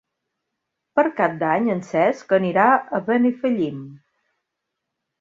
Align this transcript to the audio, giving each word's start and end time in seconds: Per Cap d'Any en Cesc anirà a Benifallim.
Per 0.99 1.03
Cap 1.19 1.35
d'Any 1.43 1.69
en 1.75 1.85
Cesc 1.91 2.35
anirà 2.41 2.67
a 2.73 3.05
Benifallim. 3.13 3.89